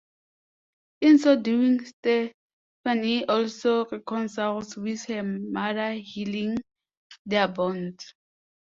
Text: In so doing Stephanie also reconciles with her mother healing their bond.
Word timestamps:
In 1.01 1.19
so 1.19 1.39
doing 1.39 1.85
Stephanie 1.85 3.27
also 3.27 3.85
reconciles 3.85 4.75
with 4.75 5.05
her 5.05 5.21
mother 5.21 5.93
healing 5.93 6.57
their 7.27 7.47
bond. 7.47 8.03